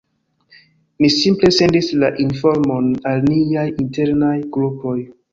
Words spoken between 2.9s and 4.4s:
al niaj "internaj"